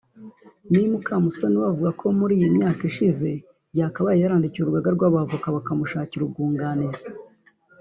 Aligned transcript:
Me 0.71 0.81
Mukamusoni 0.91 1.55
we 1.61 1.67
avuga 1.71 1.91
ko 1.99 2.05
muri 2.19 2.33
iyi 2.39 2.47
myaka 2.57 2.81
ishize 2.89 3.29
yakabaye 3.79 4.17
yarandikiye 4.19 4.61
urugaga 4.63 4.89
rw’abavoka 4.95 5.45
rukamushakira 5.55 6.21
umwunganizi 6.25 7.05